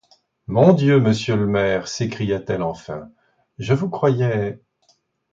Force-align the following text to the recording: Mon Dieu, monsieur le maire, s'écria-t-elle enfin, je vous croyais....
Mon 0.47 0.73
Dieu, 0.73 0.99
monsieur 0.99 1.35
le 1.35 1.45
maire, 1.45 1.87
s'écria-t-elle 1.87 2.63
enfin, 2.63 3.11
je 3.59 3.75
vous 3.75 3.87
croyais.... 3.87 4.59